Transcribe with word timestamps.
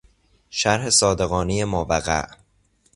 شرح 0.49 0.89
صادقانهی 0.89 1.63
ماوقع 1.65 2.29